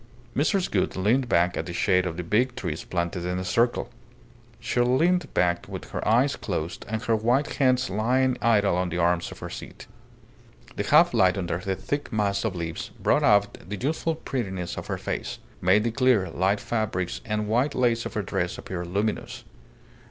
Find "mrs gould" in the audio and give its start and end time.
0.35-0.95